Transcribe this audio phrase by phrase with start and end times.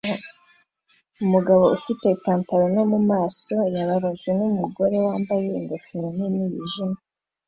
[1.23, 7.01] Umugabo ufite ipanaro no mumaso yababajwe numugore wambaye ingofero nini yijimye